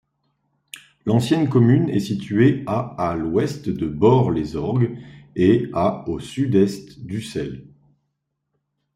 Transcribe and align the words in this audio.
L'ancienne 1.05 1.47
commune 1.47 1.87
est 1.89 1.99
située 1.99 2.63
à 2.65 2.95
à 2.97 3.13
l'ouest 3.15 3.69
de 3.69 3.87
Bort-les-Orgues 3.87 4.97
et 5.35 5.69
à 5.75 6.09
au 6.09 6.19
sud-est 6.19 7.05
d'Ussel. 7.05 7.67